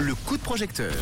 [0.00, 0.92] Le coup de projecteur.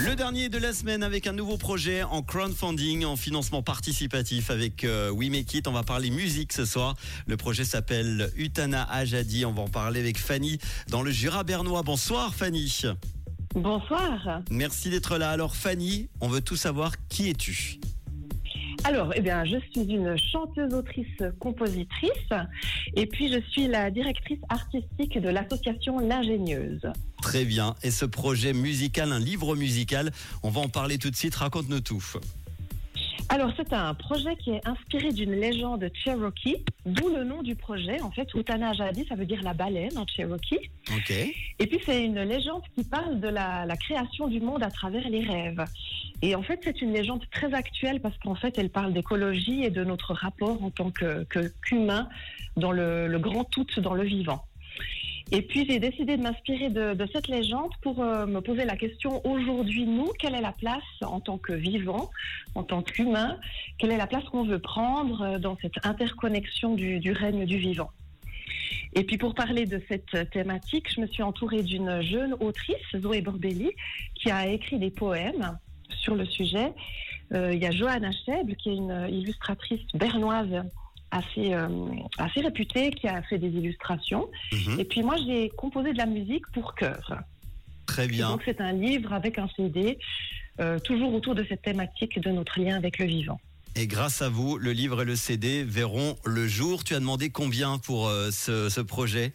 [0.00, 4.82] Le dernier de la semaine avec un nouveau projet en crowdfunding, en financement participatif avec
[4.82, 5.68] euh, We Make It.
[5.68, 6.96] On va parler musique ce soir.
[7.28, 9.44] Le projet s'appelle Utana Ajadi.
[9.44, 11.82] On va en parler avec Fanny dans le Jura bernois.
[11.82, 12.82] Bonsoir Fanny.
[13.54, 14.40] Bonsoir.
[14.50, 15.30] Merci d'être là.
[15.30, 16.94] Alors Fanny, on veut tout savoir.
[17.08, 17.78] Qui es-tu?
[18.84, 21.06] Alors, eh bien, je suis une chanteuse, autrice,
[21.38, 22.10] compositrice,
[22.96, 26.82] et puis je suis la directrice artistique de l'association L'Ingénieuse.
[27.20, 27.76] Très bien.
[27.84, 30.10] Et ce projet musical, un livre musical,
[30.42, 31.36] on va en parler tout de suite.
[31.36, 32.02] Raconte-nous tout.
[33.28, 38.00] Alors, c'est un projet qui est inspiré d'une légende Cherokee, d'où le nom du projet.
[38.00, 40.70] En fait, Utana Jadi, ça veut dire la baleine en Cherokee.
[40.90, 41.10] Ok.
[41.10, 45.08] Et puis, c'est une légende qui parle de la, la création du monde à travers
[45.08, 45.64] les rêves.
[46.22, 49.70] Et en fait, c'est une légende très actuelle parce qu'en fait, elle parle d'écologie et
[49.70, 51.24] de notre rapport en tant que
[51.62, 52.08] qu'humain
[52.56, 54.44] dans le, grand tout, dans le vivant.
[55.32, 59.26] Et puis, j'ai décidé de m'inspirer de, cette légende pour euh, me poser la question
[59.26, 62.10] aujourd'hui, nous, quelle est la place en tant que vivant,
[62.54, 63.38] en tant qu'humain,
[63.78, 67.90] quelle est la place qu'on veut prendre euh, dans cette interconnexion du règne du vivant?
[68.94, 73.22] Et puis pour parler de cette thématique, je me suis entourée d'une jeune autrice, Zoé
[73.22, 73.70] Borbelli,
[74.14, 75.58] qui a écrit des poèmes
[76.00, 76.72] sur le sujet.
[77.34, 80.62] Euh, il y a Johanna Schäble, qui est une illustratrice bernoise
[81.10, 81.68] assez, euh,
[82.18, 84.28] assez réputée, qui a fait des illustrations.
[84.52, 84.80] Mhm.
[84.80, 87.22] Et puis moi, j'ai composé de la musique pour chœur.
[87.86, 88.30] Très Et bien.
[88.30, 89.98] donc c'est un livre avec un CD,
[90.60, 93.40] euh, toujours autour de cette thématique de notre lien avec le vivant.
[93.74, 96.84] Et grâce à vous, le livre et le CD verront le jour.
[96.84, 99.32] Tu as demandé combien pour ce, ce projet?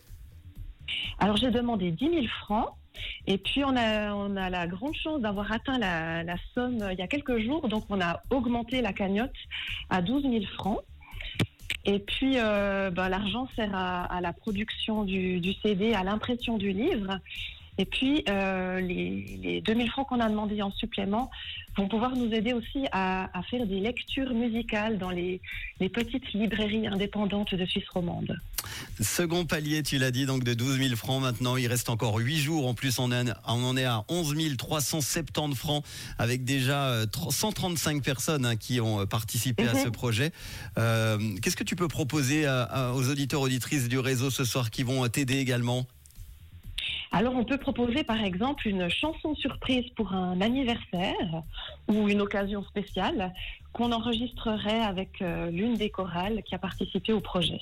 [1.17, 2.69] Alors j'ai demandé 10 000 francs.
[3.26, 7.08] Et puis on a, la grande chance d'avoir atteint la, somme euh, il y a
[7.08, 7.67] quelques jours.
[7.67, 9.36] Donc on a augmenté la cagnotte
[9.89, 10.81] à 12 000 francs.
[11.86, 16.72] Et puis euh, ben, l'argent sert à, la production du, du CD, à l'impression du
[16.72, 17.20] livre.
[17.78, 21.30] Et puis euh, les, les 2 000 francs qu'on a demandé en supplément
[21.75, 25.39] vont pouvoir nous aider aussi à, à faire des lectures musicales dans les,
[25.80, 28.36] les petites librairies indépendantes de Suisse romande.
[28.99, 31.55] Second palier, tu l'as dit, donc de 12 000 francs maintenant.
[31.55, 32.67] Il reste encore 8 jours.
[32.67, 35.83] En plus, on, est- on en est à 11 370 francs
[36.17, 39.83] avec déjà euh, 135 personnes hein, qui ont euh, participé à Mhm.
[39.83, 40.32] ce projet.
[40.80, 44.71] Euh, Qu'est-ce que tu peux proposer à- à- aux auditeurs, auditrices du réseau ce soir
[44.71, 45.86] qui vont euh, t'aider également?
[47.12, 51.44] Alors, on peut proposer par exemple une chanson surprise pour un anniversaire
[51.88, 53.34] ou une occasion spéciale
[53.73, 57.60] qu'on enregistrerait avec euh, l'une des chorales qui a participé au projet.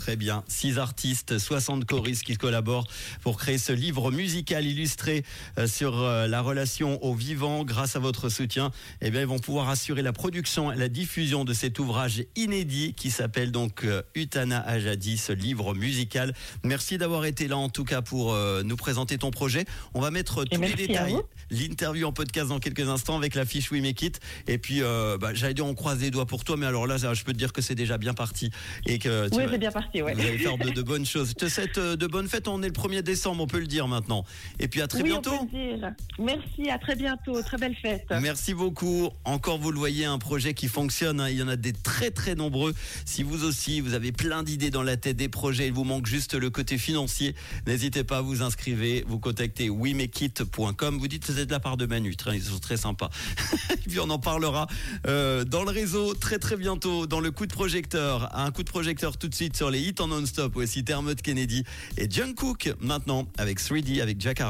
[0.00, 0.44] Très bien.
[0.48, 2.86] Six artistes, 60 choristes qui collaborent
[3.20, 5.24] pour créer ce livre musical illustré
[5.58, 7.64] euh, sur euh, la relation au vivant.
[7.64, 8.70] Grâce à votre soutien,
[9.02, 12.94] eh bien, ils vont pouvoir assurer la production et la diffusion de cet ouvrage inédit
[12.94, 16.32] qui s'appelle donc euh, Utana Ajadi, ce livre musical.
[16.64, 18.34] Merci d'avoir été là en tout cas pour
[18.64, 19.66] nous présenter ton projet.
[19.92, 21.16] On va mettre tous les détails,
[21.50, 24.20] l'interview en podcast dans quelques instants avec la fiche We Make It.
[24.46, 26.96] Et puis, euh, bah, j'allais dire on croise les doigts pour toi, mais alors là,
[26.96, 28.50] je peux te dire que c'est déjà bien parti
[28.86, 30.14] et que oui, c'est bien parti, ouais.
[30.14, 31.30] vous allez faire de, de bonnes choses.
[31.30, 32.48] Je te souhaite euh, de bonnes fêtes.
[32.48, 34.24] On est le 1er décembre, on peut le dire maintenant.
[34.58, 35.32] Et puis à très oui, bientôt.
[35.40, 35.92] on peut le dire.
[36.18, 37.42] Merci, à très bientôt.
[37.42, 38.06] Très belle fête.
[38.22, 39.10] Merci beaucoup.
[39.24, 41.20] Encore, vous le voyez, un projet qui fonctionne.
[41.20, 41.28] hein.
[41.28, 42.74] Il y en a des très très nombreux.
[43.04, 46.06] Si vous aussi, vous avez plein d'idées dans la tête, des projets, il vous manque
[46.06, 47.34] juste le côté financier,
[47.66, 48.60] n'hésitez pas à vous inscrire.
[49.06, 50.98] Vous contactez wemekit.com.
[50.98, 52.14] Vous dites que c'est de la part de Manu.
[52.32, 53.10] Ils sont très sympas.
[53.72, 54.66] Et puis on en parlera
[55.06, 58.28] euh, dans le réseau très très bientôt dans le coup de projecteur.
[58.36, 60.52] Un coup de projecteur tout de suite sur les hits en non-stop.
[60.54, 61.64] Voici Dermot Kennedy
[61.96, 64.48] et Jungkook maintenant avec 3D avec Jack Harlow.